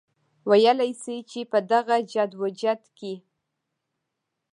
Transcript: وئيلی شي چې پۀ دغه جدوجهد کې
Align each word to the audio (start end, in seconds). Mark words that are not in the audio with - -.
وئيلی 0.49 0.91
شي 1.01 1.17
چې 1.29 1.39
پۀ 1.51 1.59
دغه 1.71 1.97
جدوجهد 2.11 2.81
کې 2.97 3.13